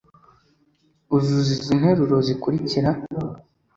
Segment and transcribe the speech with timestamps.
[1.15, 2.89] uzuza izi interuro zikurikira